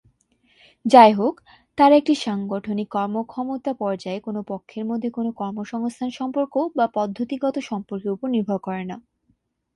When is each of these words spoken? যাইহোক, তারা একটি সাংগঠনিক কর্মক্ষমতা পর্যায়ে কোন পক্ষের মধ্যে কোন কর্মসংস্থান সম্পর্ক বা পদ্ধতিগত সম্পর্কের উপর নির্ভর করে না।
যাইহোক, 0.85 1.35
তারা 1.77 1.93
একটি 1.95 2.13
সাংগঠনিক 2.17 2.87
কর্মক্ষমতা 2.91 3.71
পর্যায়ে 3.73 4.19
কোন 4.19 4.35
পক্ষের 4.47 4.83
মধ্যে 4.85 5.09
কোন 5.11 5.25
কর্মসংস্থান 5.31 6.09
সম্পর্ক 6.19 6.53
বা 6.77 6.85
পদ্ধতিগত 6.97 7.55
সম্পর্কের 7.69 8.11
উপর 8.11 8.27
নির্ভর 8.29 8.59
করে 8.59 8.83
না। 8.83 8.97